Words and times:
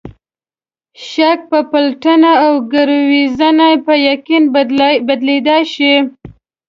شک 1.09 1.39
په 1.51 1.59
پلټنه 1.71 2.31
او 2.45 2.53
ګروېږنه 2.73 3.69
په 3.85 3.93
یقین 4.09 4.43
بدلېدای 5.07 5.63
شي. 5.73 5.93